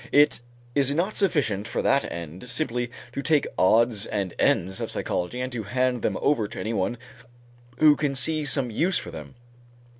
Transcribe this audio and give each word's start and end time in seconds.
It 0.11 0.39
is 0.73 0.95
not 0.95 1.15
sufficient 1.15 1.67
for 1.67 1.83
that 1.83 2.11
end, 2.11 2.45
simply 2.45 2.89
to 3.11 3.21
take 3.21 3.45
odds 3.55 4.07
and 4.07 4.33
ends 4.39 4.81
of 4.81 4.89
psychology 4.89 5.39
and 5.39 5.51
to 5.51 5.61
hand 5.61 6.01
them 6.01 6.17
over 6.21 6.47
to 6.47 6.59
anyone 6.59 6.97
who 7.77 7.95
can 7.95 8.15
see 8.15 8.43
some 8.43 8.71
use 8.71 8.97
for 8.97 9.11
them. 9.11 9.35